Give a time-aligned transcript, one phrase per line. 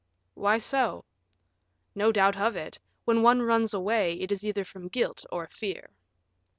[0.33, 1.05] "Why so?"
[1.93, 5.91] "No doubt of it; when one runs away, it is either from guilt or fear."